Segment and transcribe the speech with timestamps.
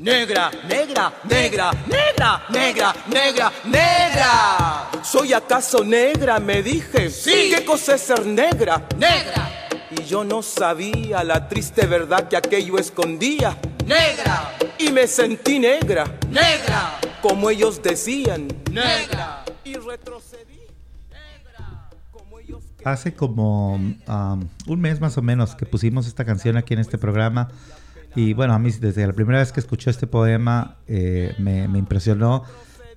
[0.00, 4.88] Negra, negra, negra, negra, negra, negra, negra.
[5.02, 6.40] ¿Soy acaso negra?
[6.40, 7.10] Me dije.
[7.10, 7.52] Sí.
[7.54, 8.82] ¿Qué cosa es ser negra?
[8.96, 13.58] Negra, Y yo no sabía la triste verdad que aquello escondía.
[13.84, 18.48] negra, Y me sentí negra, negra, como ellos decían.
[18.70, 19.44] negra.
[19.64, 20.60] Y retrocedí.
[22.10, 26.72] Como ellos Hace como um, un mes más o menos que pusimos esta canción aquí
[26.72, 27.48] en este programa.
[28.16, 32.44] Y bueno, a mí desde la primera vez que escuché este poema eh, me, impresionó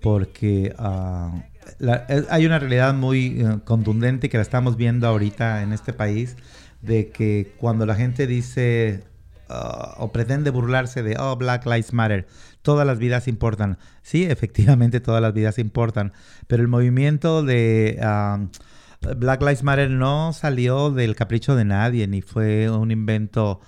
[0.01, 1.43] porque ah,
[1.79, 6.35] la- hay una realidad muy eh, contundente que la estamos viendo ahorita en este país
[6.81, 9.03] de que cuando la gente dice
[9.49, 12.27] ah, o pretende burlarse de, oh, Black Lives Matter,
[12.61, 13.77] todas las vidas importan.
[14.01, 16.13] Sí, efectivamente todas las vidas importan,
[16.47, 17.99] pero el movimiento de...
[18.01, 18.39] ah,
[19.17, 23.59] Black Lives Matter no salió del capricho de nadie, ni fue un invento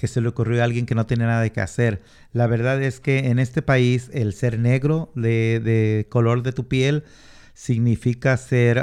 [0.00, 2.00] que se le ocurrió a alguien que no tenía nada que hacer.
[2.32, 7.04] La verdad es que en este país el ser negro de, color de tu piel
[7.52, 8.82] significa ser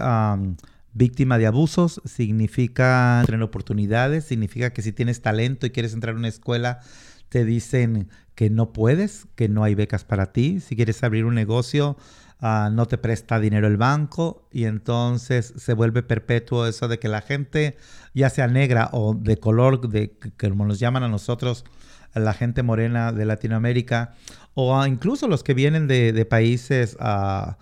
[0.93, 6.19] víctima de abusos, significa tener oportunidades, significa que si tienes talento y quieres entrar a
[6.19, 6.81] una escuela,
[7.29, 10.59] te dicen que no puedes, que no hay becas para ti.
[10.59, 11.97] Si quieres abrir un negocio,
[12.41, 17.07] ah, no te presta dinero el banco y entonces se vuelve perpetuo eso de que
[17.07, 17.75] la gente,
[18.17, 21.65] ya sea negra o de color, de, que como nos llaman a nosotros,
[22.13, 24.15] la gente morena de Latinoamérica,
[24.53, 26.97] o incluso los que vienen de, países...
[26.99, 27.57] ah,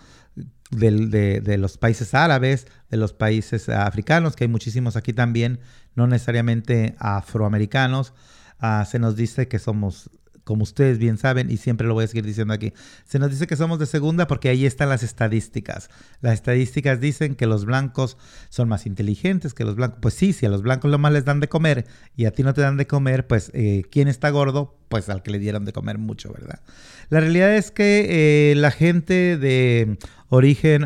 [0.72, 5.60] de los países árabes, de los países africanos, que hay muchísimos aquí también,
[5.96, 8.14] no necesariamente afroamericanos,
[8.60, 10.10] ah, se nos dice que somos,
[10.46, 12.72] como ustedes bien saben, y siempre lo voy a seguir diciendo aquí,
[13.04, 15.90] se nos dice que somos de segunda porque ahí están las estadísticas.
[16.22, 18.18] Las estadísticas dicen que los blancos
[18.50, 20.00] son más inteligentes que los blancos.
[20.02, 22.44] Pues sí, si a los blancos lo más les dan de comer y a ti
[22.44, 24.78] no te dan de comer, pues eh, ¿quién está gordo?
[24.88, 26.62] Pues al que le dieron de comer mucho, ¿verdad?
[27.10, 29.98] La realidad es que eh, la gente de
[30.30, 30.86] origen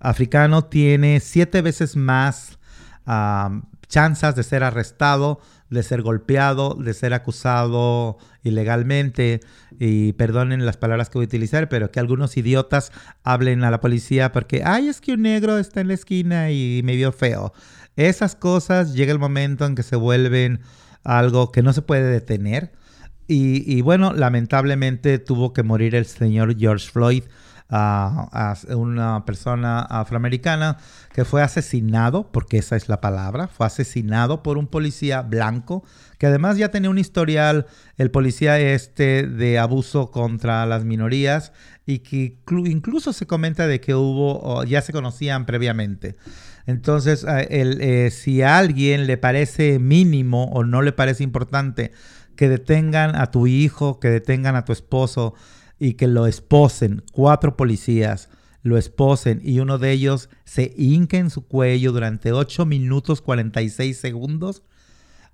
[0.00, 2.58] africano tiene siete veces más
[3.04, 5.40] am, chances de ser arrestado,
[5.70, 9.40] de ser golpeado, de ser acusado ilegalmente.
[9.78, 12.92] Y perdonen las palabras que voy a utilizar, pero que algunos idiotas
[13.24, 16.80] hablen a la policía porque, ay, es que un negro está en la esquina y
[16.84, 17.52] me vio feo.
[17.96, 20.60] Esas cosas llega el momento en que se vuelven
[21.02, 22.72] algo que no se puede detener.
[23.28, 27.24] Y, y bueno, lamentablemente tuvo que morir el señor George Floyd,
[27.70, 30.78] as- una persona afroamericana
[31.12, 35.82] que fue asesinado, porque esa es la palabra, fue asesinado por un policía blanco,
[36.18, 37.66] que además ya tenía un historial,
[37.96, 41.52] el policía este, de abuso contra las minorías
[41.86, 46.16] y que inclu- incluso se comenta de que hubo, ya se conocían previamente.
[46.66, 51.92] Entonces, el, eh, si a alguien le parece mínimo o no le parece importante
[52.34, 55.34] que detengan a tu hijo, que detengan a tu esposo
[55.78, 58.28] y que lo esposen, cuatro policías
[58.66, 63.96] lo esposen y uno de ellos se hinque en su cuello durante 8 minutos 46
[63.96, 64.64] segundos.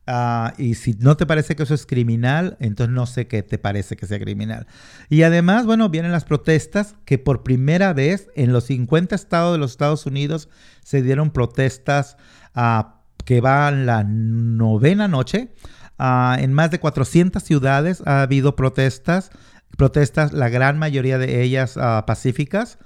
[0.07, 3.57] Ah, y si no te parece que eso es criminal, entonces no sé qué te
[3.57, 4.67] parece que sea criminal.
[5.09, 9.59] Y además, bueno, vienen las protestas que por primera vez en los 50 estados de
[9.59, 10.51] los Estados Unidos
[10.83, 12.19] se dieron protestas
[12.55, 15.55] ah, que van la novena noche.
[15.99, 19.31] Ah, en más de 400 ciudades ha habido protestas,
[19.77, 22.79] protestas, la gran mayoría de ellas ah, pacíficas,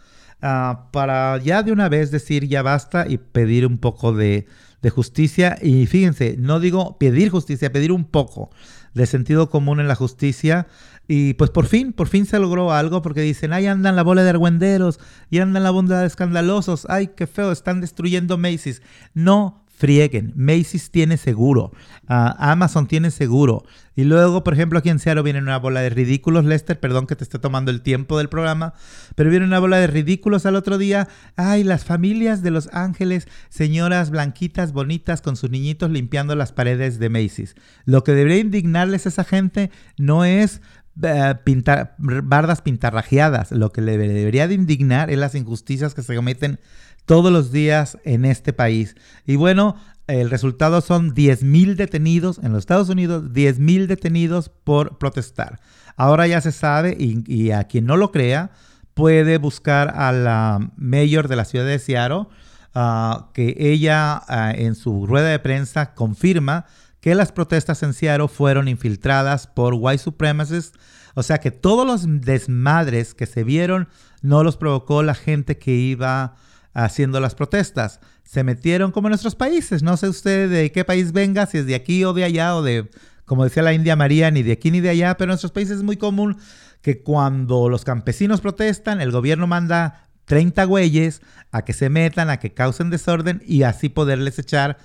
[0.43, 4.47] ah, para ya de una vez decir ya basta y pedir un poco de,
[4.95, 5.59] justicia.
[5.61, 8.51] Y fíjense, no digo pedir justicia, pedir un poco
[8.95, 10.69] de sentido común en la justicia.
[11.09, 14.23] Y pues por fin, por fin se logró algo porque dicen, ahí andan la bola
[14.23, 18.81] de argüenderos y andan la bola de escandalosos, ay, qué feo, están destruyendo Macy's.
[19.13, 21.71] No frieguen, Macy's tiene seguro,
[22.09, 23.65] ah, Amazon tiene seguro.
[23.95, 27.17] Y luego, por ejemplo, aquí en Seattle viene una bola de ridículos, Lester, perdón que
[27.17, 28.75] te esté tomando el tiempo del programa,
[29.15, 31.09] pero viene una bola de ridículos al otro día.
[31.37, 36.99] Ay, las familias de Los Ángeles, señoras blanquitas, bonitas, con sus niñitos limpiando las paredes
[36.99, 37.55] de Macy's.
[37.85, 40.61] Lo que debería indignarles a esa gente no es
[41.03, 43.53] eh, pintar, bardas pintarrajeadas.
[43.53, 46.59] Lo que le debería de indignar es las injusticias que se cometen
[47.07, 48.97] todos los días en este país.
[49.25, 49.77] Y bueno,
[50.07, 55.61] el resultado son 10.000 detenidos en los Estados Unidos, 10.000 detenidos por protestar.
[55.97, 58.51] Ahora ya se sabe y, a quien no lo crea
[58.95, 62.27] puede buscar a la mayor de la ciudad de Seattle,
[62.75, 66.67] ah, que ella ah, en su rueda de prensa confirma
[67.01, 70.79] que las protestas en Seattle fueron infiltradas por white supremacists,
[71.15, 73.89] o sea que todos los desmadres que se vieron
[74.23, 76.37] no los provocó la gente que iba
[76.85, 78.01] haciendo las protestas.
[78.23, 81.67] Se metieron como en nuestros países, no sé usted de qué país venga, si es
[81.67, 82.91] de aquí o de allá o de,
[83.25, 85.79] como decía la India María, ni de aquí ni de allá, pero en nuestros países
[85.79, 86.37] es muy común
[86.83, 92.39] que cuando los campesinos protestan, el gobierno manda 30 güeyes a que se metan, a
[92.39, 94.77] que causen desorden y así poderles echar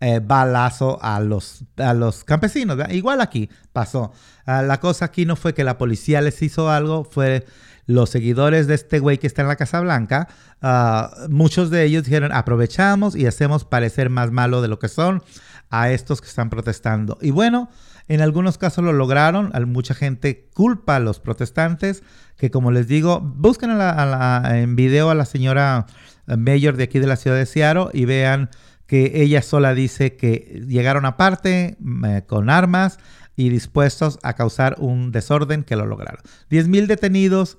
[0.00, 2.78] eh, balazo a los, a los campesinos.
[2.90, 4.12] Igual aquí pasó.
[4.44, 7.46] Ah, la cosa aquí no fue que la policía les hizo algo, fue
[7.88, 10.28] los seguidores de este güey que está en la Casa Blanca.
[10.60, 15.22] Ah, muchos de ellos dijeron, aprovechamos y hacemos parecer más malo de lo que son
[15.70, 17.16] a estos que están protestando.
[17.22, 17.70] Y bueno,
[18.06, 19.52] en algunos casos lo lograron.
[19.66, 22.02] Mucha gente culpa a los protestantes,
[22.36, 25.86] que como les digo, busquen en video a la señora
[26.26, 28.50] mayor de aquí de la ciudad de Seattle y vean
[28.86, 32.98] que ella sola dice que llegaron aparte eh, con armas
[33.34, 36.20] y dispuestos a causar un desorden que lo lograron.
[36.50, 37.56] 10.000 detenidos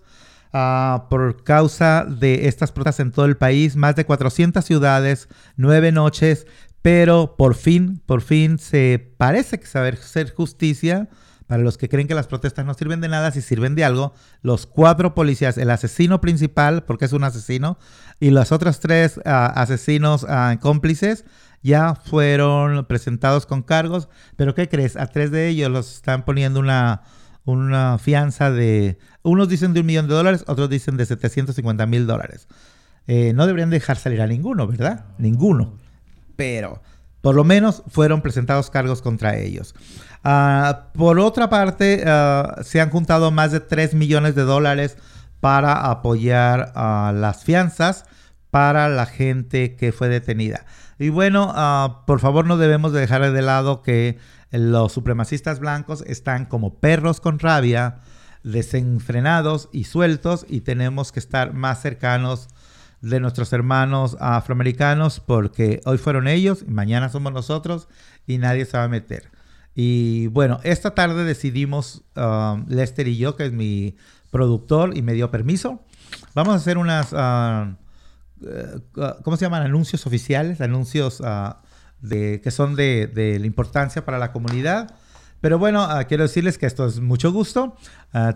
[0.54, 5.92] ah, por causa de estas protestas en todo el país, más de 400 ciudades, nueve
[5.92, 6.48] noches,
[6.82, 11.10] pero por fin, por fin se parece que saber hacer justicia.
[11.48, 14.14] Para los que creen que las protestas no sirven de nada, si sirven de algo,
[14.44, 17.80] los cuatro policías, el asesino principal, porque es un asesino,
[18.20, 21.26] y los otros tres ah, asesinos ah, cómplices
[21.64, 24.10] ya fueron presentados con cargos.
[24.36, 24.96] Pero ¿qué crees?
[24.96, 27.02] A tres de ellos los están poniendo una,
[27.58, 32.08] una fianza de, unos dicen de un millón de dólares, otros dicen de 750 mil
[32.08, 32.48] dólares.
[33.08, 35.06] Eh, no deberían dejar salir a ninguno, ¿verdad?
[35.18, 35.74] Ninguno
[36.40, 36.82] pero
[37.20, 39.76] por lo menos fueron presentados cargos contra ellos.
[40.24, 44.96] Ah, por otra parte, ah, se han juntado más de 3 millones de dólares
[45.42, 48.06] para apoyar a las fianzas
[48.52, 50.66] para la gente que fue detenida.
[50.98, 54.18] Y bueno, ah, por favor no debemos dejar de lado que
[54.52, 58.00] los supremacistas blancos están como perros con rabia,
[58.44, 62.48] desenfrenados y sueltos y tenemos que estar más cercanos
[63.02, 67.88] de nuestros hermanos afroamericanos porque hoy fueron ellos y mañana somos nosotros
[68.28, 69.32] y nadie se va a meter.
[69.76, 73.96] Y bueno, esta tarde decidimos, um, Lester y yo, que es mi
[74.32, 75.86] productor y me dio permiso,
[76.34, 77.76] vamos a hacer unas, uh,
[78.42, 79.64] uh, ¿cómo se llaman?
[79.64, 81.54] Anuncios oficiales, anuncios uh,
[82.02, 84.96] de, que son de, de la importancia para la comunidad.
[85.42, 87.76] Pero bueno, quiero decirles que esto es mucho gusto.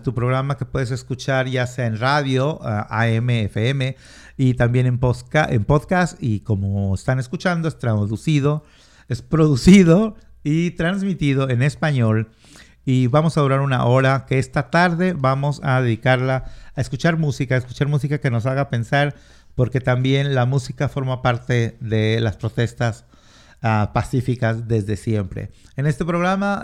[0.02, 3.96] tu programa que puedes escuchar ya sea en radio, AM, FM,
[4.38, 4.98] y también en,
[5.50, 6.16] en podcast.
[6.22, 8.64] Y como están escuchando, es traducido,
[9.08, 12.30] es producido y transmitido en español.
[12.86, 16.44] Y vamos a durar una hora que esta tarde vamos a dedicarla
[16.74, 19.14] a escuchar música, a escuchar música que nos haga pensar,
[19.54, 23.04] porque también la música forma parte de las protestas
[23.64, 25.50] uh, pacíficas desde siempre.
[25.74, 26.62] En este programa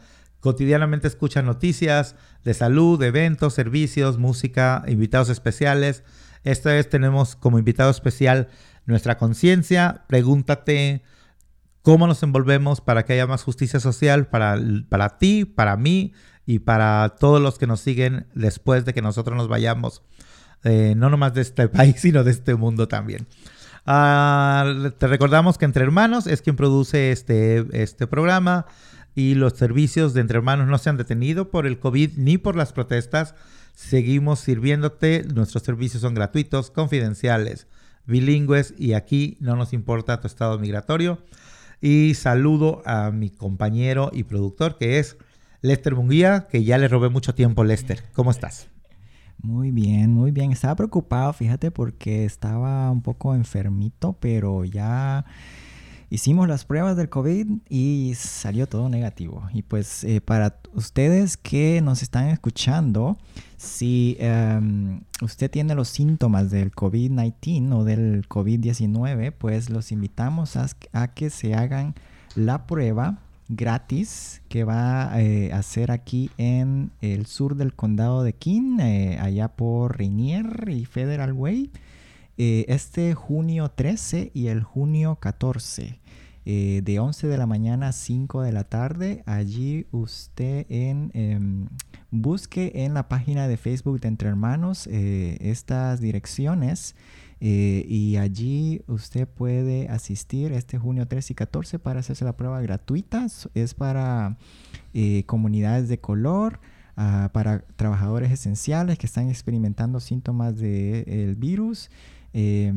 [0.00, 0.02] uh,
[0.40, 6.02] cotidianamente escuchan noticias de salud, eventos, servicios, música, invitados especiales
[6.44, 8.48] esta vez tenemos como invitado especial
[8.86, 10.04] nuestra conciencia.
[10.08, 11.02] Pregúntate
[11.82, 14.58] cómo nos envolvemos para que haya más justicia social para,
[14.88, 16.12] para ti, para mí
[16.46, 20.02] y para todos los que nos siguen después de que nosotros nos vayamos.
[20.64, 23.26] Eh, no nomás de este país, sino de este mundo también.
[23.90, 28.66] Ah, te recordamos que Entre Hermanos es quien produce este, este programa
[29.14, 32.54] y los servicios de Entre Hermanos no se han detenido por el COVID ni por
[32.54, 33.34] las protestas.
[33.74, 37.66] Seguimos sirviéndote, nuestros servicios son gratuitos, confidenciales,
[38.04, 41.24] bilingües y aquí no nos importa tu estado migratorio.
[41.80, 45.16] Y saludo a mi compañero y productor que es
[45.62, 48.04] Lester Munguía, que ya le robé mucho tiempo, Lester.
[48.12, 48.68] ¿Cómo estás?
[49.42, 50.52] Muy bien, muy bien.
[50.52, 55.24] Estaba preocupado, fíjate, porque estaba un poco enfermito, pero ya
[56.10, 59.48] hicimos las pruebas del COVID y salió todo negativo.
[59.52, 63.18] Y pues eh, para ustedes que nos están escuchando,
[63.56, 71.08] si em, usted tiene los síntomas del COVID-19 o del COVID-19, pues los invitamos a,
[71.08, 71.94] que se hagan
[72.34, 73.18] la prueba
[73.48, 79.18] gratis que va eh, a hacer aquí en el sur del condado de King, eh,
[79.20, 81.70] allá por Rainier y Federal Way.
[82.36, 85.98] Eh, este junio 13 y el junio 14.
[86.50, 89.22] Eh, de 11 de la mañana a 5 de la tarde.
[89.26, 91.68] Allí usted en, em,
[92.10, 96.94] busque en la página de Facebook de Entre Hermanos estas direcciones
[97.40, 103.26] y allí usted puede asistir este junio 13 y 14 para hacerse la prueba gratuita.
[103.54, 104.36] Es para
[105.26, 106.60] comunidades de color.
[107.00, 111.90] Ah, para trabajadores esenciales que están experimentando síntomas del virus
[112.34, 112.72] Eh,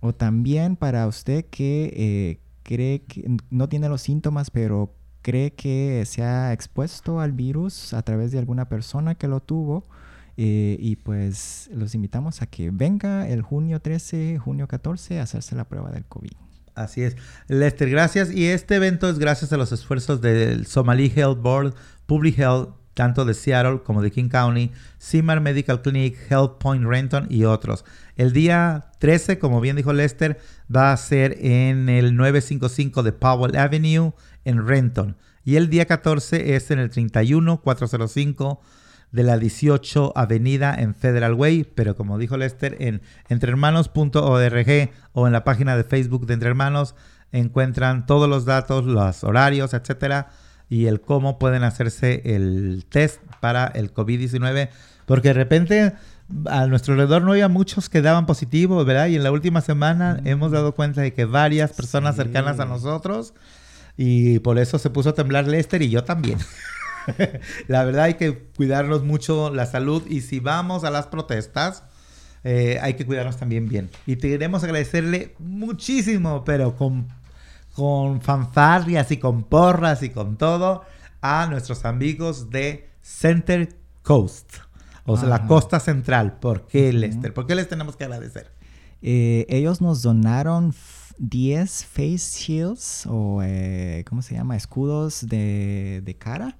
[0.00, 6.04] o también para usted que eh, cree que no tiene los síntomas, pero cree que
[6.06, 9.86] se ha expuesto al virus a través de alguna persona que lo tuvo.
[10.36, 15.54] Eh, y pues los invitamos a que venga el junio 13, junio 14 a hacerse
[15.54, 16.32] la prueba del COVID.
[16.74, 17.16] Así es.
[17.48, 18.32] Lester, gracias.
[18.32, 21.74] Y este evento es gracias a los esfuerzos del Somali Health Board,
[22.06, 24.70] Public Health, tanto de Seattle como de King County,
[25.00, 27.84] CIMAR Medical Clinic, Health Point Renton y otros.
[28.16, 30.38] El día 13, como bien dijo Lester,
[30.74, 34.12] va a ser en el 955 de Powell Avenue
[34.44, 35.16] en Renton.
[35.44, 38.60] Y el día 14 es en el 31405
[39.12, 45.32] de la 18 Avenida en Federal Way, pero como dijo Lester, en entrehermanos.org o en
[45.32, 46.94] la página de Facebook de Entre Hermanos
[47.30, 50.28] encuentran todos los datos, los horarios, etcétera,
[50.68, 54.68] y el cómo pueden hacerse el test para el COVID-19,
[55.06, 55.92] porque de repente
[56.46, 59.08] a nuestro alrededor no había muchos que daban positivo, ¿verdad?
[59.08, 62.22] Y en la última semana hemos dado cuenta de que varias personas Sí.
[62.22, 63.34] cercanas a nosotros,
[63.96, 66.38] y por eso se puso a temblar Lester y yo también.
[67.68, 71.84] la verdad hay que cuidarnos mucho la salud y si vamos a las protestas,
[72.44, 73.90] eh, hay que cuidarnos también bien.
[74.06, 77.08] Y te queremos agradecerle muchísimo, pero con,
[77.74, 80.82] con fanfarrias y con porras y con todo,
[81.20, 84.54] a nuestros amigos de Center Coast,
[85.04, 85.46] o sea, la Ajá.
[85.46, 86.38] costa central.
[86.40, 86.92] ¿Por qué.
[86.92, 87.32] Lester?
[87.32, 88.50] ¿Por qué les tenemos que agradecer?
[89.02, 94.56] Eh, ellos nos donaron f- 10 face shields o, eh, ¿cómo se llama?
[94.56, 96.56] Escudos de, de cara.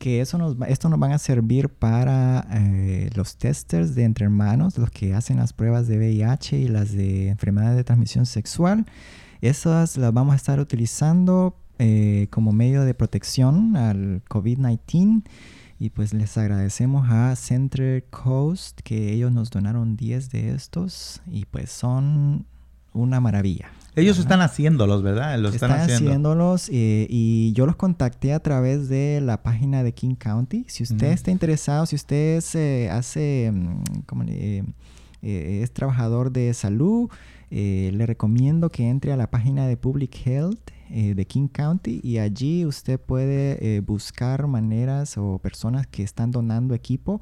[0.00, 4.78] Que eso nos, esto nos van a servir para eh, los testers de entre hermanos,
[4.78, 8.86] los que hacen las pruebas de VIH y las de enfermedades de transmisión sexual.
[9.42, 15.22] Esas las vamos a estar utilizando eh, como medio de protección al COVID-19.
[15.78, 21.44] Y pues les agradecemos a Center Coast que ellos nos donaron 10 de estos y
[21.44, 22.46] pues son
[22.94, 23.70] una maravilla.
[23.96, 24.22] Ellos Ajá.
[24.22, 25.38] están haciéndolos, ¿verdad?
[25.38, 26.10] Los están, Están haciendo.
[26.10, 30.64] haciéndolos eh, y yo los contacté a través de la página de King County.
[30.68, 34.64] Si usted está interesado, si usted se hace, mm, ¿cómo le- eh,
[35.22, 37.10] eh, es trabajador de salud,
[37.50, 42.00] eh, le recomiendo que entre a la página de Public Health eh, de King County
[42.02, 47.20] y allí usted puede eh, buscar maneras o personas que están donando equipo.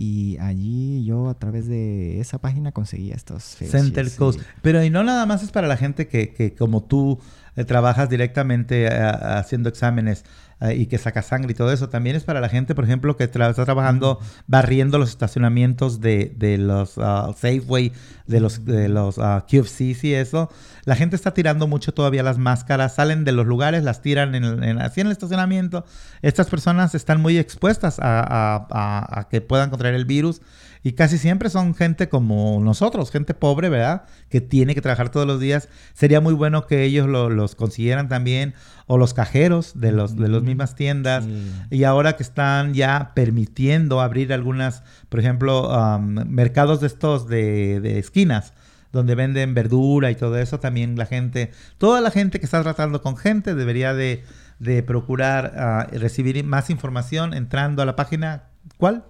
[0.00, 4.38] Y allí yo a través de esa página conseguí estos Center Coast.
[4.38, 4.46] sí.
[4.62, 7.18] Pero y no nada más es para la gente que, que como tú
[7.56, 10.24] eh, trabajas directamente eh, haciendo exámenes
[10.60, 11.88] eh, y que saca sangre y todo eso.
[11.88, 16.32] También es para la gente, por ejemplo, que tra- está trabajando barriendo los estacionamientos de,
[16.36, 17.92] de los ah, Safeway,
[18.26, 20.50] de los, de los ah, QFCs y eso.
[20.84, 24.62] La gente está tirando mucho todavía las máscaras, salen de los lugares, las tiran en,
[24.64, 25.84] en- así en el estacionamiento.
[26.22, 30.40] Estas personas están muy expuestas a, a- a- a que puedan contraer el virus.
[30.82, 34.04] Y casi siempre son gente como nosotros, gente pobre, ¿verdad?
[34.28, 35.68] Que tiene que trabajar todos los días.
[35.94, 38.54] Sería muy bueno que ellos lo- los consiguieran también.
[38.86, 41.26] O los cajeros de los de las mismas tiendas.
[41.70, 47.80] Y ahora que están ya permitiendo abrir algunas, por ejemplo, am, mercados de estos de,
[47.80, 48.54] de esquinas,
[48.90, 53.02] donde venden verdura y todo eso, también la gente, toda la gente que está tratando
[53.02, 54.24] con gente debería de,
[54.58, 58.44] de procurar ah, recibir más información entrando a la página,
[58.78, 59.04] ¿cuál?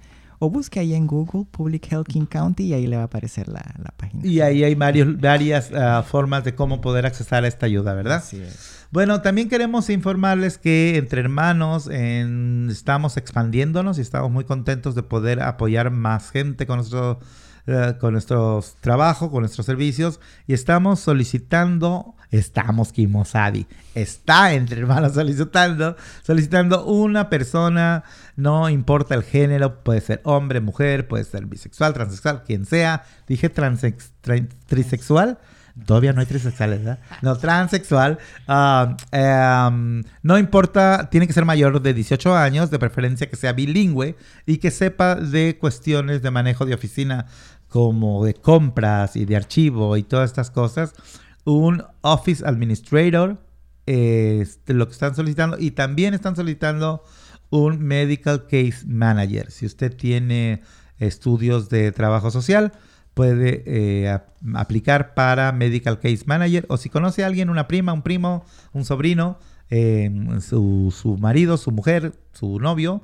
[0.45, 3.47] O busque ahí en Google Public Health King County y ahí le va a aparecer
[3.47, 4.27] la, la página.
[4.27, 8.17] Y ahí hay varios, varias ah, formas de cómo poder accesar a esta ayuda, ¿verdad?
[8.17, 8.87] Así es.
[8.91, 15.05] Bueno, también queremos informarles que entre hermanos en- estamos expandiéndonos y estamos muy contentos de
[15.05, 17.21] poder apoyar más gente con nuestro,
[17.67, 25.13] eh, con nuestros trabajos, con nuestros servicios y estamos solicitando, estamos Kimosadi, está entre hermanos
[25.15, 28.05] solicitando, solicitando una persona,
[28.37, 33.49] no importa el género, puede ser hombre, mujer, puede ser bisexual, transexual, quien sea, dije
[33.49, 35.39] transex, tra- trisexual.
[35.87, 36.99] Todavía no hay trisexuales, ¿verdad?
[37.23, 38.19] No, transexual.
[38.47, 43.55] ah, em, no importa, tiene que ser mayor de 18 años, de preferencia que sea
[43.55, 44.15] bilingüe
[44.45, 47.25] y que sepa de cuestiones de manejo de oficina
[47.73, 50.93] como de compras y de archivo y todas estas cosas.
[51.45, 53.39] Un Office Administrator,
[53.87, 55.57] eh, lo que están solicitando.
[55.59, 57.03] Y también están solicitando
[57.49, 59.51] un Medical Case Manager.
[59.51, 60.61] Si usted tiene
[60.99, 62.73] estudios de trabajo social,
[63.15, 67.95] puede eh, ap- aplicar para Medical Case Manager o si conoce a alguien, una prima,
[67.95, 69.39] un primo, un sobrino,
[69.71, 70.11] eh,
[70.43, 73.01] su, su marido, su mujer, su novio,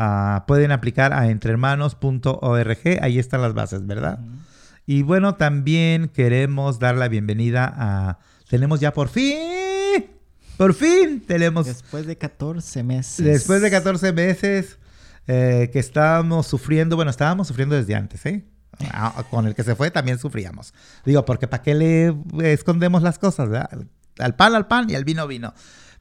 [0.00, 2.98] ah, pueden aplicar a entrehermanos.org.
[3.02, 4.18] Ahí están las bases, ¿verdad?
[4.86, 8.18] Y bueno, también queremos dar la bienvenida a...
[8.48, 9.38] Tenemos ya por fin
[10.56, 11.66] Por fin tenemos...
[11.66, 13.24] Después de 14 meses.
[13.24, 14.78] Después de 14 meses
[15.26, 18.44] eh, que estábamos sufriendo, bueno, estábamos sufriendo desde antes, ¿eh?
[18.92, 20.74] Ah, con el que se fue también sufríamos.
[21.04, 22.16] Digo, porque ¿para qué le
[22.52, 23.48] escondemos las cosas?
[23.48, 23.70] ¿verdad?
[24.18, 25.52] Al pan, al pan y al vino, vino.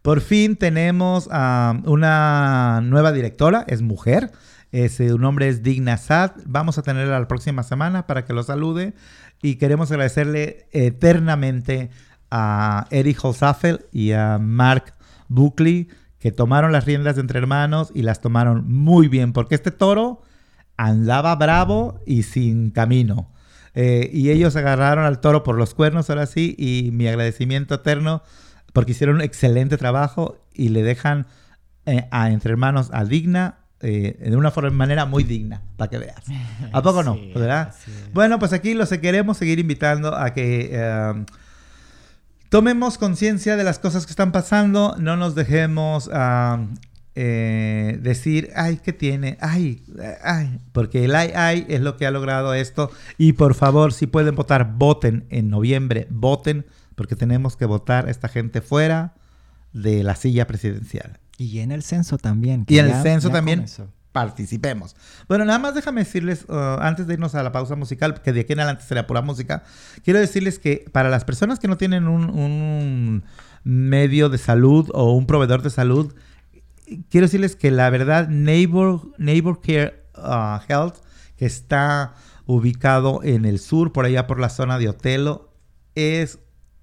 [0.02, 4.32] Por fin tenemos a una nueva directora, es mujer.
[4.96, 6.32] Su nombre es Digna Sad.
[6.46, 8.94] Vamos a tenerla la próxima semana para que lo salude.
[9.42, 11.90] Y queremos agradecerle eternamente
[12.32, 14.94] a Eric Holzapfel y a Mark
[15.28, 15.90] Buckley
[16.20, 20.22] que tomaron las riendas Entre Hermanos y las tomaron muy bien, porque este toro
[20.78, 23.32] andaba bravo y sin camino.
[23.74, 28.24] Eh, y ellos agarraron al toro por los cuernos ahora sí y mi agradecimiento eterno
[28.74, 31.28] porque hicieron un excelente trabajo y le dejan
[31.86, 35.98] eh, a Entre Hermanos a Digna eh, de una forma, manera muy digna, para que
[35.98, 36.24] veas.
[36.74, 37.18] ¿A poco no?
[37.34, 37.74] ¿Verdad?
[38.14, 41.26] Bueno, pues aquí los queremos seguir invitando a que
[42.50, 46.10] tomemos conciencia de las cosas que están pasando, no nos dejemos
[47.22, 49.38] eh, decir, ay, ¿qué tiene?
[49.42, 49.84] Ay,
[50.24, 52.92] ay, porque el ay, ay es lo que ha logrado esto.
[53.18, 56.66] Y por favor, si pueden votar, voten en noviembre, voten,
[57.00, 59.14] porque tenemos que votar a esta gente fuera
[59.72, 61.18] de la silla presidencial.
[61.38, 62.66] Y en el censo también.
[62.68, 63.68] Y en el censo también
[64.12, 64.98] participemos.
[65.30, 68.42] Bueno, nada más déjame decirles, uh, antes de irnos a la pausa musical, que de
[68.42, 69.64] aquí en adelante será pura música,
[70.04, 73.24] quiero decirles que para las personas que no tienen un,
[73.64, 76.14] medio de salud o un proveedor de salud,
[77.10, 80.98] quiero decirles que la verdad, Neighbor, Neighbor Care uh, Health,
[81.38, 82.14] que está
[82.46, 85.54] ubicado en el sur, por allá por la zona de Otelo,
[85.96, 86.40] es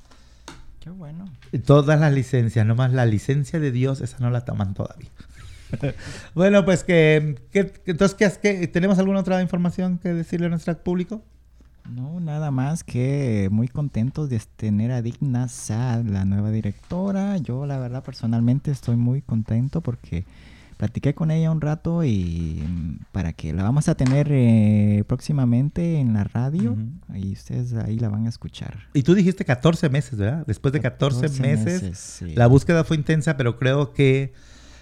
[0.93, 1.25] bueno.
[1.65, 5.11] Todas las licencias, nomás la licencia de Dios, esa no la toman todavía.
[6.35, 11.23] bueno, pues que, entonces, ¿qué, ¿tenemos alguna otra información que decirle a nuestro público?
[11.91, 17.37] No, nada más que muy contentos de tener a Digna Sad, la nueva directora.
[17.37, 20.25] Yo, la verdad, personalmente estoy muy contento porque
[20.77, 25.99] platiqué con ella un rato y mm, para que la vamos a tener eh, próximamente
[25.99, 26.77] en la radio
[27.15, 28.89] y ustedes ahí la van a escuchar.
[28.93, 30.45] Y tú dijiste 14 meses, ¿verdad?
[30.47, 34.33] Después de 14, meses, la búsqueda fue intensa, pero creo que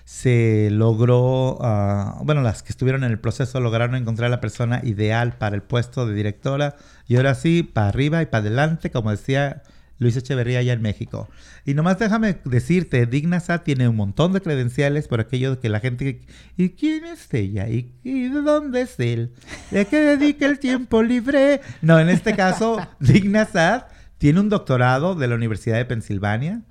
[0.05, 5.37] se logró, ah, bueno, las que estuvieron en el proceso lograron encontrar la persona ideal
[5.39, 6.77] para el puesto de directora
[7.07, 9.63] y ahora sí, para arriba y para adelante, como decía
[9.99, 11.29] Luis Echeverría allá en México.
[11.65, 15.81] Y nomás déjame decirte, Dignasa tiene un montón de credenciales por aquello de que la
[15.81, 16.23] gente...
[16.57, 17.69] ¿Y quién es ella?
[17.69, 19.33] ¿Y, de dónde es él?
[19.71, 21.61] ¿De qué dedica el tiempo libre?
[21.81, 26.63] No, en este caso, Dignasa tiene un doctorado de la Universidad de Pensilvania.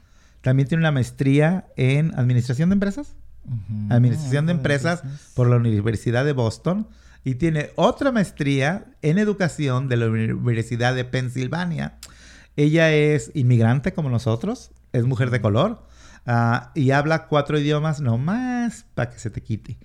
[0.42, 3.16] También tiene una maestría en Administración de Empresas.
[3.90, 6.88] Administración de ah, Empresas por la Universidad de Boston.
[7.24, 11.98] Y tiene otra maestría en Educación de la Universidad de Pensilvania.
[12.56, 15.84] Ella es inmigrante como nosotros, es mujer de color
[16.26, 19.78] ah, y habla cuatro idiomas nomás para que se te quite.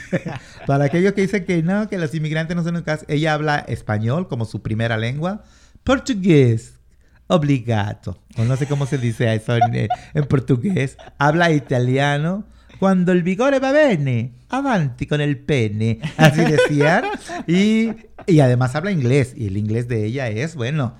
[0.66, 4.28] para aquellos que dicen que no, que los inmigrantes no son educados, ella habla español
[4.28, 5.44] como su primera lengua,
[5.84, 6.80] portugués,
[7.26, 12.44] obligado, o no sé cómo se dice eso en, portugués, habla italiano,
[12.78, 17.04] cuando el vigore va bene, avanti con el pene, así decían,
[17.46, 17.90] y,
[18.26, 20.94] y además habla inglés, y el inglés de ella es, bueno,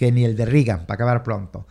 [0.00, 1.66] que ni el de Reagan, para acabar pronto.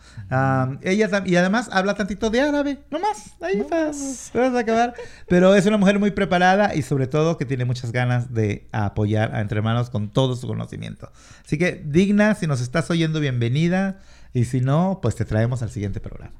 [0.82, 4.94] ella y además habla tantito de árabe, nomás, ahí vas, a acabar.
[5.28, 9.34] Pero es una mujer muy preparada y sobre todo que tiene muchas ganas de apoyar
[9.34, 11.10] a Entre Hermanos con todo su conocimiento.
[11.44, 13.98] Así que digna, si nos estás oyendo, bienvenida.
[14.32, 16.34] Y si no, pues te traemos al siguiente programa.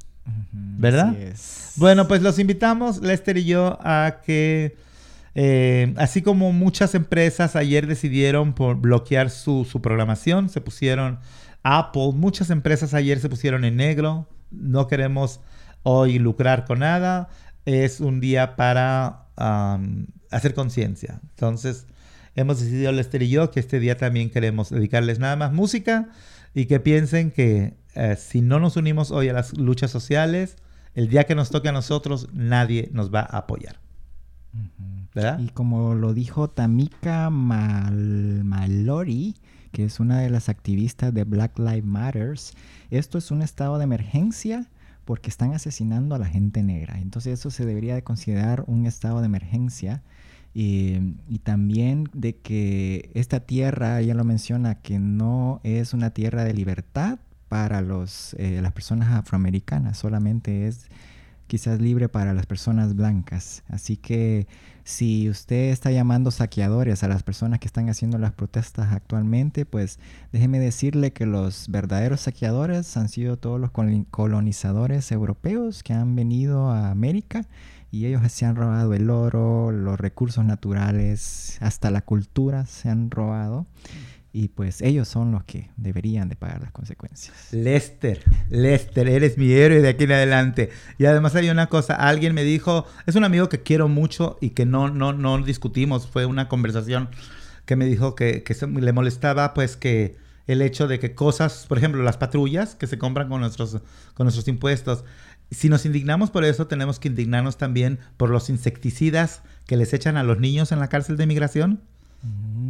[0.52, 1.16] ¿Verdad?
[1.74, 4.76] Bueno, pues los invitamos, Lester y yo, a que...
[5.34, 11.20] Eh, así como muchas empresas ayer decidieron por bloquear su, su programación, se pusieron
[11.62, 14.28] Apple, muchas empresas ayer se pusieron en negro.
[14.50, 15.40] No queremos
[15.82, 17.28] hoy lucrar con nada.
[17.64, 21.20] Es un día para um, hacer conciencia.
[21.30, 21.86] Entonces,
[22.34, 26.08] hemos decidido Lester y yo que este día también queremos dedicarles nada más música
[26.54, 30.56] y que piensen que eh, si no nos unimos hoy a las luchas sociales,
[30.94, 33.78] el día que nos toque a nosotros, nadie nos va a apoyar.
[35.14, 35.38] ¿Verdad?
[35.38, 39.36] Y como lo dijo Tamika Mal Mallory,
[39.72, 42.54] que es una de las activistas de Black Lives Matters,
[42.90, 44.66] esto es un estado de emergencia
[45.04, 46.98] porque están asesinando a la gente negra.
[47.00, 50.02] Entonces eso se debería de considerar un estado de emergencia.
[50.52, 50.98] Y,
[51.44, 57.18] también de que esta tierra, ella lo menciona, que no es una tierra de libertad
[57.48, 60.88] para los, eh, las personas afroamericanas, solamente es
[61.50, 63.64] quizás libre para las personas blancas.
[63.68, 64.46] Así que
[64.84, 69.98] si usted está llamando saqueadores a las personas que están haciendo las protestas actualmente, pues
[70.32, 76.70] déjeme decirle que los verdaderos saqueadores han sido todos los colonizadores europeos que han venido
[76.70, 77.44] a América
[77.90, 83.10] y ellos se han robado el oro, los recursos naturales, hasta la cultura se han
[83.10, 83.66] robado
[84.32, 87.52] y pues ellos son los que deberían de pagar las consecuencias.
[87.52, 90.70] Lester, Lester, eres mi héroe de aquí en adelante.
[90.98, 94.50] Y además hay una cosa, alguien me dijo, es un amigo que quiero mucho y
[94.50, 97.08] que no, no, no discutimos, fue una conversación
[97.64, 100.16] que me dijo que, que le molestaba pues que
[100.46, 103.80] el hecho de que cosas, por ejemplo, las patrullas que se compran con nuestros,
[104.14, 105.04] con nuestros impuestos,
[105.50, 110.16] si nos indignamos por eso, tenemos que indignarnos también por los insecticidas que les echan
[110.16, 111.80] a los niños en la cárcel de inmigración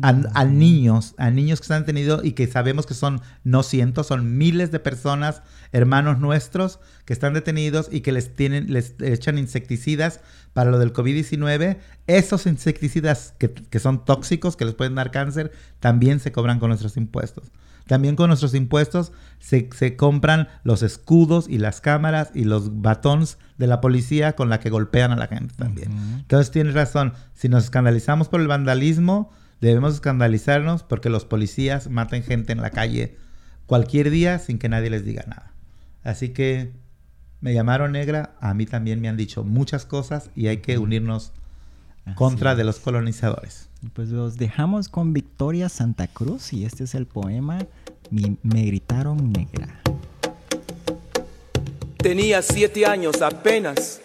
[0.03, 4.07] a, niños, a niños que se han tenido y que sabemos que son no cientos,
[4.07, 9.39] son miles de personas, hermanos nuestros, que están detenidos y que les tienen, les echan
[9.39, 10.21] insecticidas
[10.53, 11.79] para lo del COVID-19.
[12.07, 16.69] Esos insecticidas que, que, son tóxicos, que les pueden dar cáncer, también se cobran con
[16.69, 17.51] nuestros impuestos.
[17.87, 23.37] También con nuestros impuestos se, se compran los escudos y las cámaras y los batons
[23.59, 25.91] de la policía con la que golpean a la gente también.
[26.21, 32.23] Entonces tienes razón, si nos escandalizamos por el vandalismo, Debemos escandalizarnos porque los policías maten
[32.23, 33.17] gente en la calle
[33.67, 35.53] cualquier día sin que nadie les diga nada.
[36.03, 36.73] Así que
[37.41, 41.33] me llamaron negra, a mí también me han dicho muchas cosas y hay que unirnos
[42.15, 43.69] contra de los colonizadores.
[43.93, 47.59] Pues los dejamos con Victoria Santa Cruz y este es el poema
[48.11, 49.81] Me gritaron negra.
[51.99, 54.01] Tenía siete años apenas,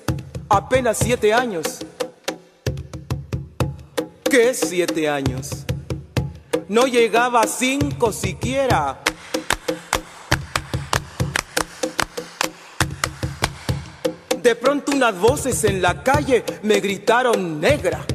[0.49, 1.79] apenas siete años
[4.35, 5.65] ¿Qué siete años?
[6.67, 8.99] No llegaba a cinco siquiera.
[14.41, 18.05] De pronto unas voces en la calle me gritaron negra.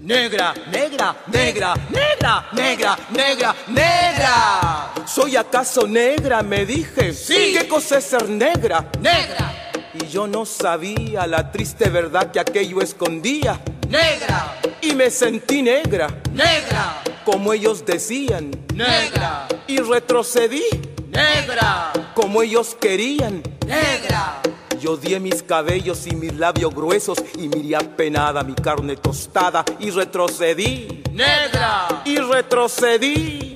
[0.00, 4.94] Negra, negra, negra, negra, negra, negra, negra.
[5.06, 6.42] ¿Soy acaso negra?
[6.42, 7.12] Me dije.
[7.12, 7.54] Sí.
[7.58, 8.90] ¿Qué cosa es ser negra?
[8.98, 9.72] Negra.
[9.92, 13.60] Y yo no sabía la triste verdad que aquello escondía.
[13.90, 16.06] Negra y me sentí negra.
[16.32, 17.02] Negra.
[17.24, 18.52] Como ellos decían.
[18.72, 19.48] Negra.
[19.66, 20.62] Y retrocedí.
[21.08, 21.92] Negra.
[22.14, 23.42] Como ellos querían.
[23.66, 24.40] Negra.
[24.80, 29.90] Yo di mis cabellos y mis labios gruesos y miré apenada mi carne tostada y
[29.90, 31.02] retrocedí.
[31.12, 32.02] Negra.
[32.04, 33.54] Y retrocedí.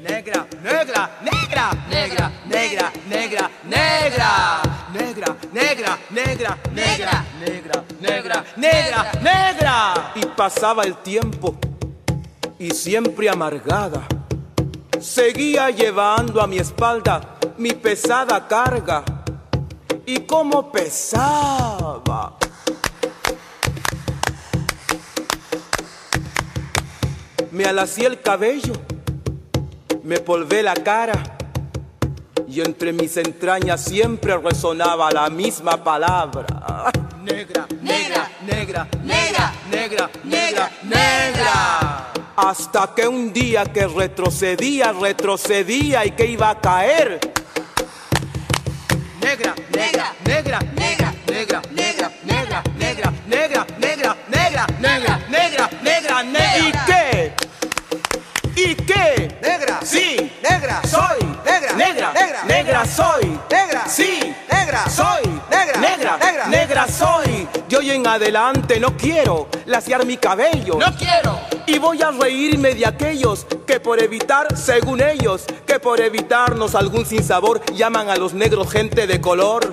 [0.00, 7.24] Negra, negra, negra, negra, negra, negra, negra, negra, negra, negra, negra, negra,
[8.00, 10.12] negra, negra, negra.
[10.14, 11.56] Y pasaba el tiempo
[12.58, 14.06] y siempre amargada.
[15.00, 19.04] Seguía llevando a mi espalda mi pesada carga.
[20.06, 22.36] Y como pesaba.
[27.50, 28.72] Me alací el cabello
[30.02, 31.38] me polvé la cara
[32.52, 36.92] y entre mis entrañas siempre resonaba la misma palabra.
[37.22, 42.12] Negra, negra, negra, negra, negra, negra, negra.
[42.36, 47.20] Hasta que un día que retrocedía, retrocedía y que iba a caer.
[49.22, 56.58] Negra, negra, negra, negra, negra, negra, negra, negra, negra, negra, negra, negra, negra, negra, negra.
[56.58, 57.01] ¿Y qué?
[59.84, 60.32] Sí.
[60.42, 60.80] Negra.
[60.88, 61.18] Soy.
[61.44, 61.72] Negra.
[61.74, 62.12] Negra.
[62.12, 62.44] Negra.
[62.44, 63.38] Negra soy.
[63.50, 63.88] Negra.
[63.88, 64.34] Sí.
[64.50, 64.88] Negra.
[64.88, 65.22] Soy.
[65.50, 65.80] Negra.
[65.80, 66.18] Negra.
[66.18, 66.46] Negra.
[66.48, 67.48] Negra soy.
[67.68, 70.74] De hoy en adelante no quiero laciar mi cabello.
[70.78, 71.38] No quiero.
[71.66, 77.06] Y voy a reírme de aquellos que por evitar, según ellos, que por evitarnos algún
[77.06, 79.72] sinsabor llaman a los negros gente de color.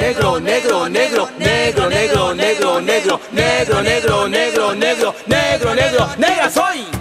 [0.00, 6.50] negro, negro, negro, negro, negro, negro, negro, negro, negro, negro, negro, negro, negro, negro, negra
[6.50, 6.99] soy.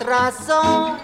[0.00, 0.98] Razón.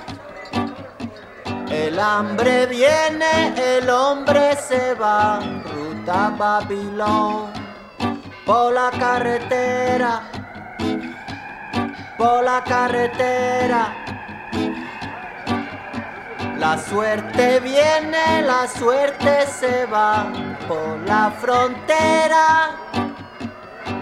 [1.70, 5.40] El hambre viene, el hombre se va,
[5.74, 7.52] ruta Babilón,
[8.44, 10.22] por la carretera,
[12.18, 13.96] por la carretera.
[16.58, 20.30] La suerte viene, la suerte se va,
[20.68, 22.76] por la frontera.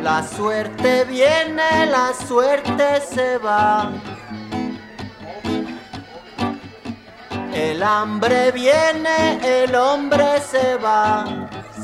[0.02, 3.90] La suerte viene, la suerte se va.
[7.54, 11.24] El hambre viene, el hombre se va,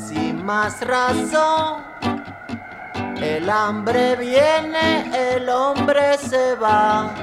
[0.07, 1.83] sin más razón.
[3.21, 7.13] El hambre viene, el hombre se va.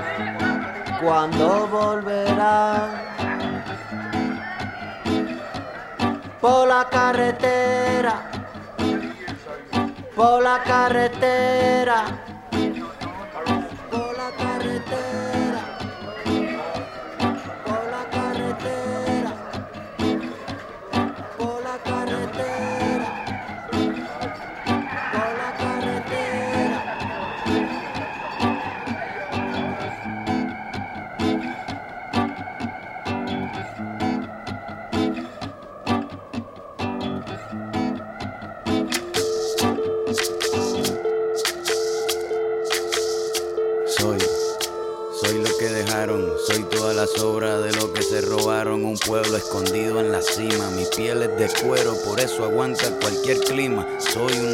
[1.03, 3.03] ¿Cuándo volverá?
[6.41, 8.31] Por la carretera
[10.15, 12.05] por la carretera,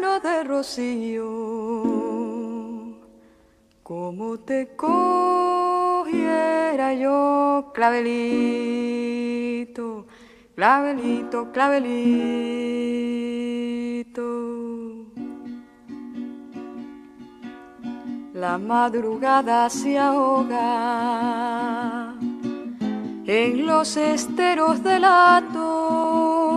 [0.00, 1.26] lleno de rocío
[3.82, 6.14] como te cogiera
[6.94, 8.06] yo, clavelito,
[10.54, 12.00] clavelito, clavelito.
[18.32, 20.54] La madrugada se ahoga
[23.26, 26.49] en los esteros del hato.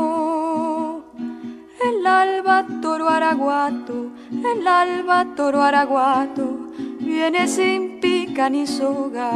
[1.86, 6.70] El alba toro araguato, el alba toro araguato,
[7.00, 9.30] viene sin pica ni soga.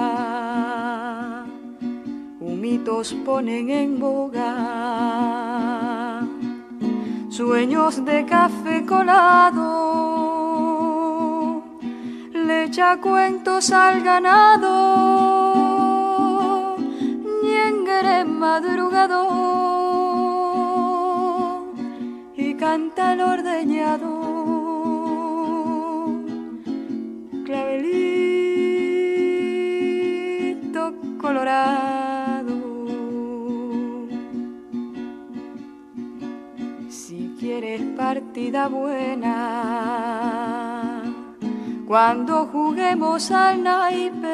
[2.40, 4.52] Humitos ponen en boga.
[7.30, 9.66] Sueños de café colado,
[12.34, 14.78] le echa cuentos al ganado,
[17.44, 19.57] ñengere madrugador
[22.58, 24.10] canta el ordeñado.
[27.46, 28.14] Clavelito
[31.22, 32.56] colorado.
[36.90, 39.34] Si quieres partida buena,
[41.88, 44.28] cuando juguemos al naipe,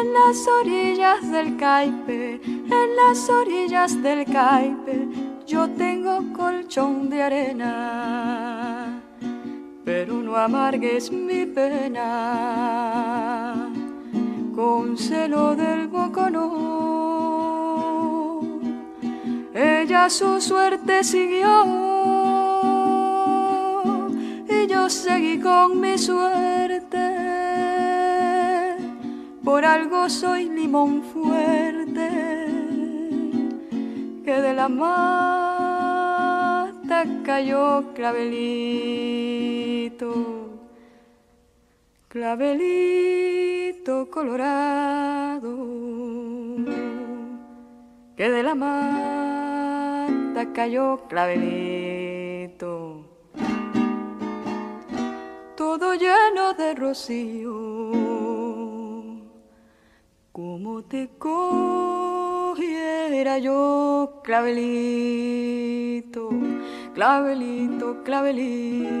[0.00, 9.02] en las orillas del caipe, en las orillas del caipe, yo tengo colchón de arena,
[9.84, 12.06] pero no amargues mi pena
[14.54, 16.70] con celo del boconó.
[19.52, 21.64] Ella su suerte siguió
[24.48, 26.98] y yo seguí con mi suerte.
[29.42, 32.59] Por algo soy limón fuerte
[34.30, 34.94] que de la mata
[37.24, 40.10] cayó clavelito.
[42.06, 45.56] Clavelito colorado.
[48.16, 53.06] Que de la mata cayó clavelito,
[55.56, 57.90] todo lleno de rocío,
[60.30, 61.08] como te
[63.10, 64.60] cogiera yo clavelito,
[66.94, 69.00] clavelito, clavelito.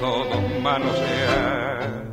[0.00, 2.04] todos manosear.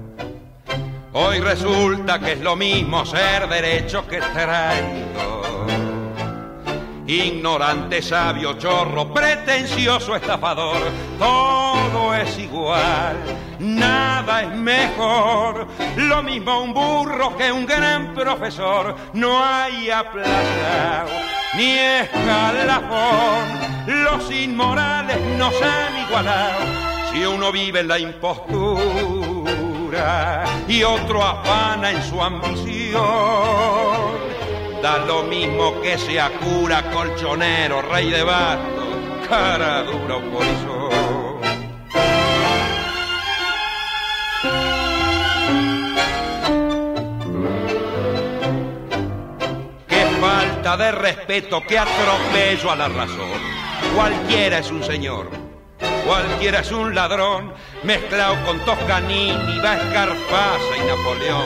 [1.14, 5.68] Hoy resulta que es lo mismo ser derecho que traidor.
[7.06, 10.78] Ignorante, sabio, chorro, pretencioso, estafador,
[11.20, 13.18] todo es igual,
[13.60, 15.68] nada es mejor.
[15.98, 21.12] Lo mismo un burro que un gran profesor, no hay aplazado
[21.56, 23.44] ni escalafón.
[23.86, 26.83] Los inmorales nos han igualado
[27.14, 28.44] si uno vive en la impostura
[30.68, 33.02] y otro afana en su ambición.
[34.82, 38.84] Da lo mismo que sea cura, colchonero, rey de bastos,
[39.30, 40.90] cara dura o polizón.
[49.88, 53.40] Qué falta de respeto, qué atropello a la razón.
[53.96, 55.43] Cualquiera es un señor,
[56.06, 61.46] cualquiera es un ladrón, mezclado con Toscanini, Escarpasa y Napoleón,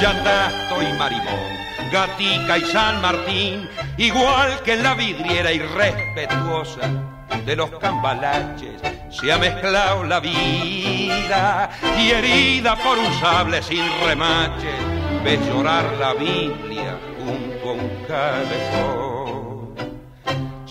[0.00, 6.90] Yandasto y Marimón, Gatica y San Martín, igual que en la vidriera irrespetuosa
[7.44, 8.80] de los cambalaches,
[9.10, 14.70] se ha mezclado la vida y herida por un sable sin remache,
[15.22, 19.13] ves llorar la Biblia junto a un.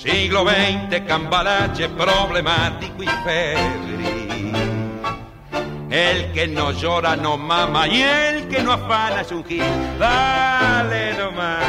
[0.03, 4.51] Siglo XX, cambalache problemático y febril.
[5.89, 9.63] El que no llora no mama y el que no afana es un gil.
[9.97, 11.63] Dale nomás,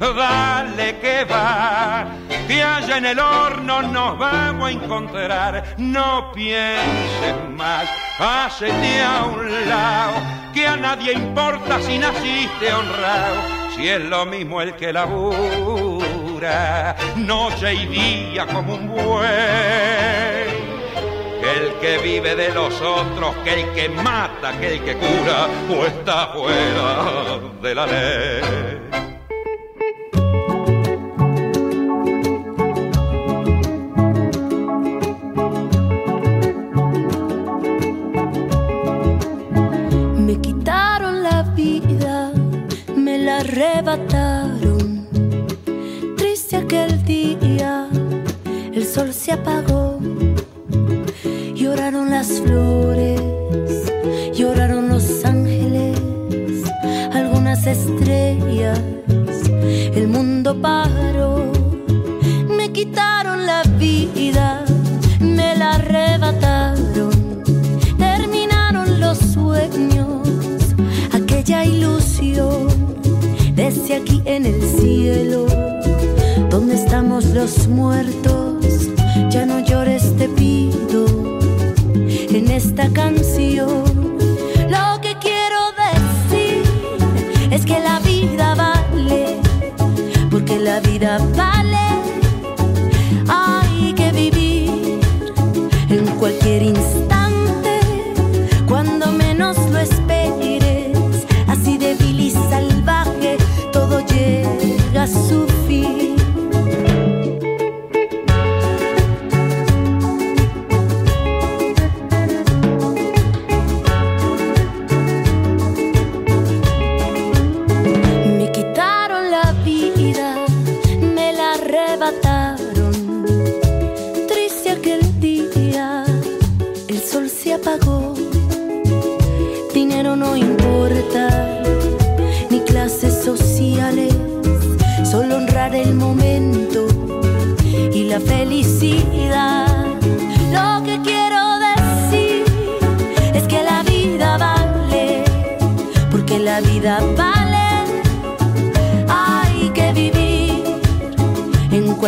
[0.00, 2.08] dale que va,
[2.48, 5.76] que allá en el horno nos vamos a encontrar.
[5.78, 10.14] No pienses más, hacete a un lado,
[10.52, 13.60] que a nadie importa si naciste honrado.
[13.76, 16.19] Si es lo mismo el que labura,
[17.16, 19.30] noche y día como un buey
[21.40, 25.48] que el que vive de los otros, que el que mata, que el que cura,
[25.70, 29.09] o está fuera de la ley.
[49.32, 49.98] Apagó.
[51.54, 53.20] Lloraron las flores,
[54.34, 55.98] lloraron los ángeles,
[57.12, 58.80] algunas estrellas,
[59.94, 61.52] el mundo paró.
[62.56, 64.64] Me quitaron la vida,
[65.20, 67.42] me la arrebataron,
[67.98, 70.26] terminaron los sueños,
[71.12, 72.68] aquella ilusión,
[73.54, 75.46] desde aquí en el cielo,
[76.50, 78.49] donde estamos los muertos,
[82.80, 83.84] esta canción.
[84.68, 86.62] Lo que quiero decir
[87.50, 89.38] es que la vida vale,
[90.30, 91.39] porque la vida vale.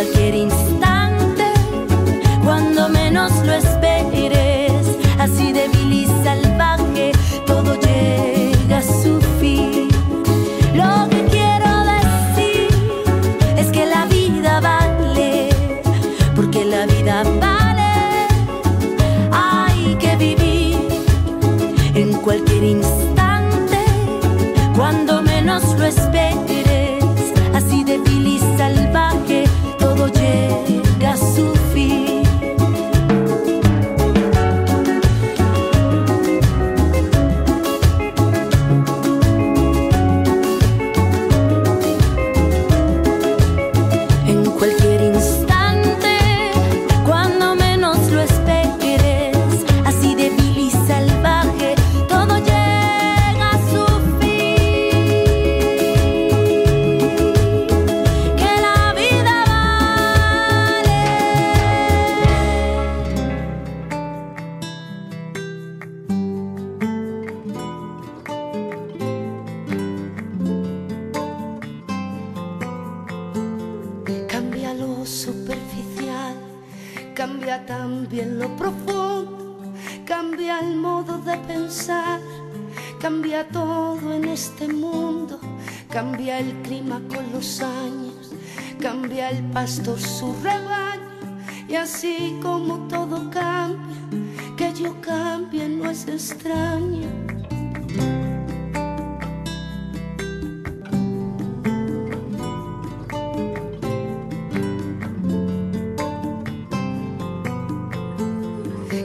[0.02, 0.71] En cualquier instante,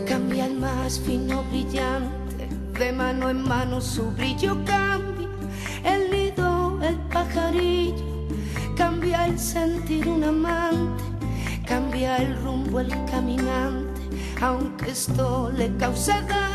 [0.08, 2.48] Cambian más fino brillante,
[2.80, 5.28] de mano en mano su brillo cambia,
[5.84, 8.28] el nido, el pajarillo,
[8.76, 11.04] cambia el sentir un amante,
[11.68, 14.02] cambia el rumbo el caminante,
[14.42, 16.47] aunque esto le causa daño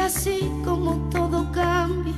[0.00, 2.14] así como todo cambia,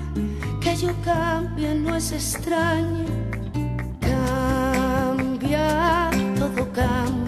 [0.60, 3.06] que yo cambie no es extraño.
[4.00, 5.60] Cambia,
[6.38, 7.21] todo cambia.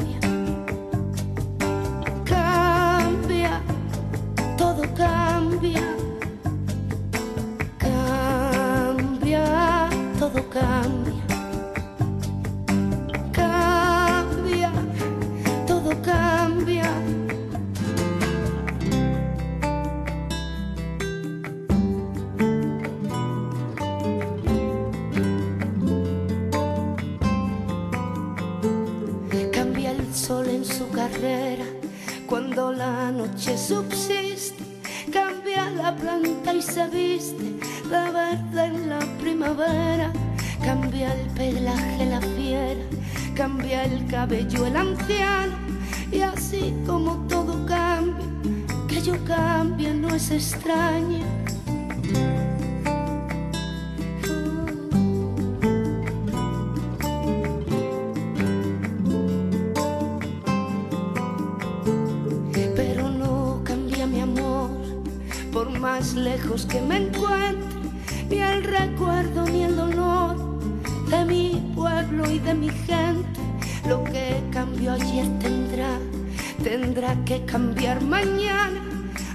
[77.24, 78.80] que cambiar mañana,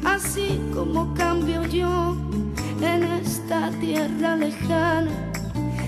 [0.06, 2.16] así como cambio yo
[2.82, 5.12] en esta tierra lejana.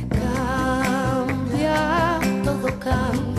[0.09, 3.30] Cambia, todo cambia.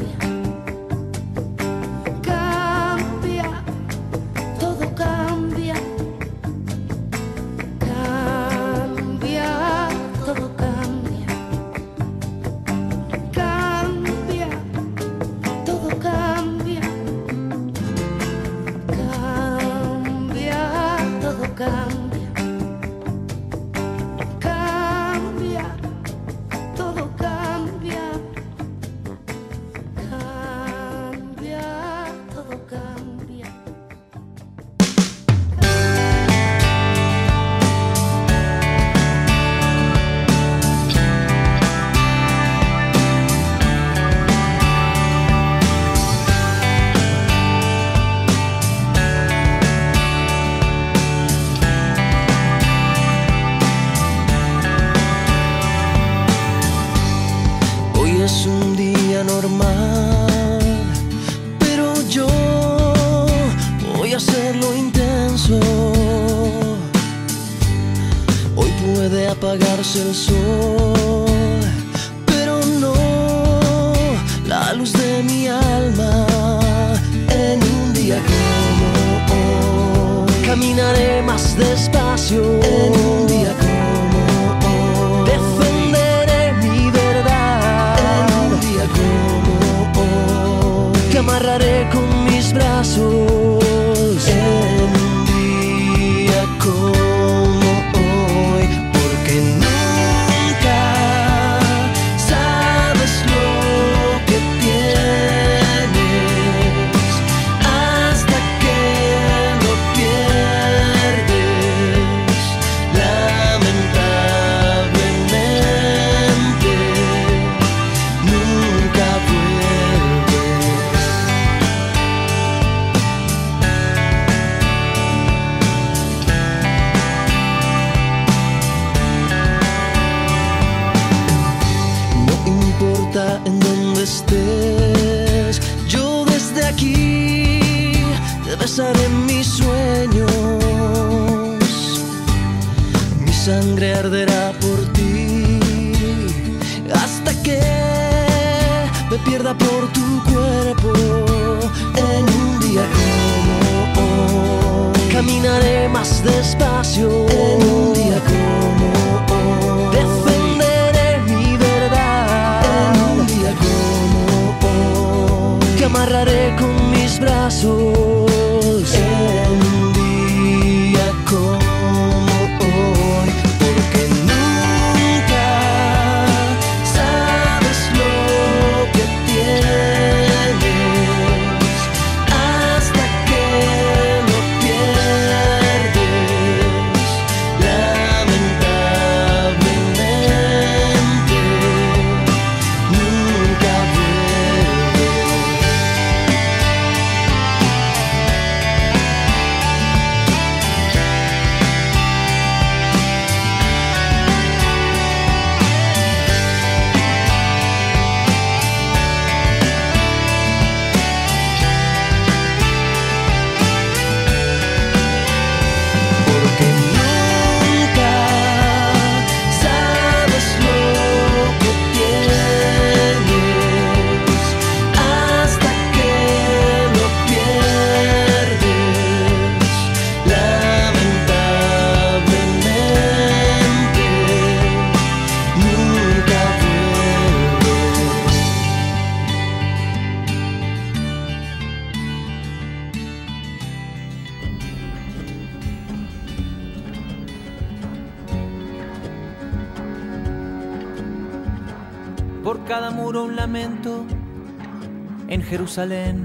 [255.63, 256.25] Jerusalén,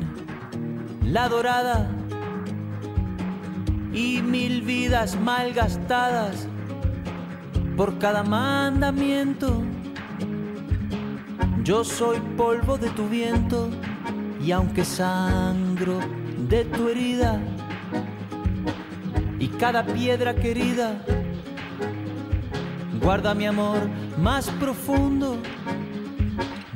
[1.04, 1.88] la dorada
[3.94, 6.48] y mil vidas mal gastadas
[7.76, 9.62] por cada mandamiento.
[11.64, 13.70] Yo soy polvo de tu viento
[14.44, 16.00] y aunque sangro
[16.50, 17.40] de tu herida
[19.38, 21.00] y cada piedra querida
[23.00, 25.38] guarda mi amor más profundo.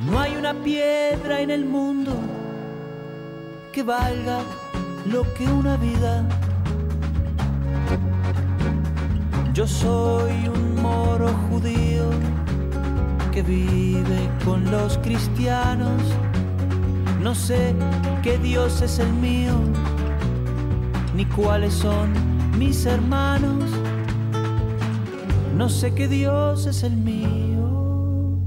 [0.05, 2.13] No hay una piedra en el mundo
[3.71, 4.39] que valga
[5.05, 6.27] lo que una vida.
[9.53, 12.09] Yo soy un moro judío
[13.31, 16.01] que vive con los cristianos.
[17.21, 17.73] No sé
[18.23, 19.53] qué Dios es el mío,
[21.15, 22.11] ni cuáles son
[22.57, 23.63] mis hermanos.
[25.55, 28.37] No sé qué Dios es el mío,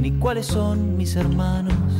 [0.00, 1.99] ni cuáles son mis hermanos.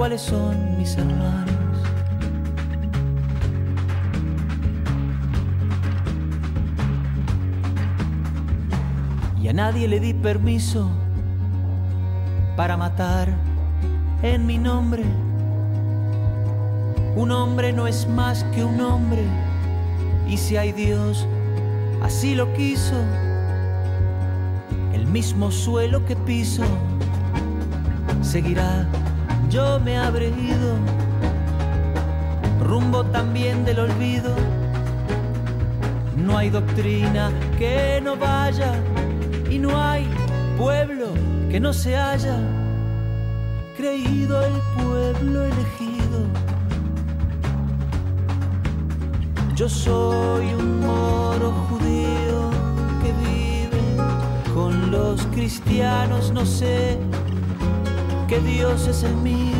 [0.00, 1.52] cuáles son mis hermanos.
[9.42, 10.88] Y a nadie le di permiso
[12.56, 13.28] para matar
[14.22, 15.04] en mi nombre.
[17.14, 19.22] Un hombre no es más que un hombre.
[20.26, 21.26] Y si hay Dios,
[22.02, 22.96] así lo quiso.
[24.94, 26.64] El mismo suelo que piso
[28.22, 28.88] seguirá.
[29.50, 30.76] Yo me habré ido
[32.60, 34.32] rumbo también del olvido.
[36.16, 38.74] No hay doctrina que no vaya
[39.50, 40.08] y no hay
[40.56, 41.08] pueblo
[41.50, 42.38] que no se haya
[43.76, 46.18] creído el pueblo elegido.
[49.56, 52.50] Yo soy un moro judío
[53.02, 53.82] que vive
[54.54, 57.00] con los cristianos, no sé
[58.30, 59.56] qué Dios es el mío,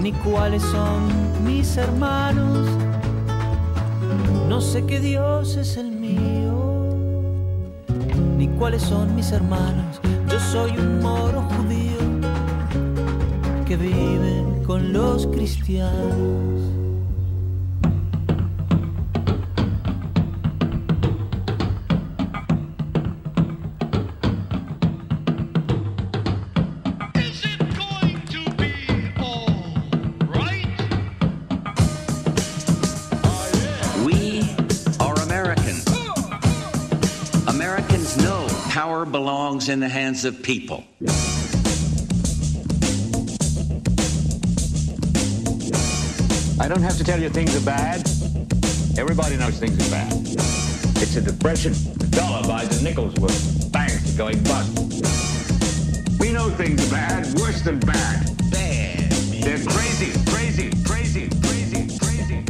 [0.00, 2.66] ni cuáles son mis hermanos,
[4.48, 6.88] no sé qué Dios es el mío,
[8.38, 10.00] ni cuáles son mis hermanos.
[10.30, 11.98] Yo soy un moro judío
[13.66, 16.79] que vive con los cristianos.
[39.70, 40.84] In the hands of people.
[46.60, 48.00] I don't have to tell you things are bad.
[48.98, 50.12] Everybody knows things are bad.
[51.02, 51.72] It's a depression.
[51.72, 53.72] The dollar buys a nickel's worth.
[53.72, 54.76] Banks are going bust.
[56.18, 58.26] We know things are bad, worse than bad.
[58.50, 59.10] Bad.
[59.40, 62.44] They're crazy, crazy, crazy, crazy, crazy.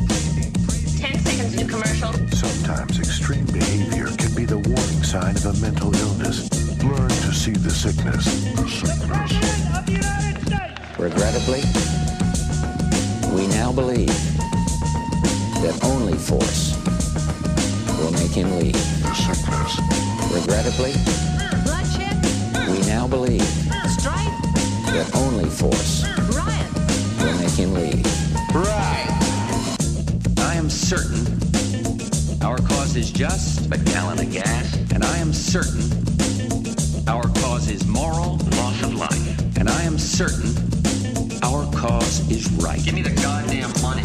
[0.98, 2.12] Ten seconds to commercial.
[2.34, 6.49] Sometimes extreme behavior can be the warning sign of a mental illness.
[7.46, 8.26] Learn to see the sickness.
[10.98, 11.62] Regrettably,
[13.34, 14.08] we now believe
[15.62, 16.76] that only force
[17.98, 18.76] will make him leave.
[20.34, 20.92] Regrettably,
[22.72, 23.68] we now believe
[24.92, 26.04] that only force
[27.20, 28.04] will make him leave.
[28.54, 29.06] Right.
[30.40, 31.40] I am certain
[32.42, 36.09] our cause is just, a gallon of gas, and I am certain
[40.28, 40.54] certain
[41.42, 42.84] our cause is right.
[42.84, 44.04] Give me the goddamn money.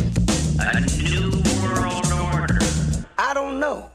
[0.59, 2.57] A new world order.
[3.17, 3.91] I don't know.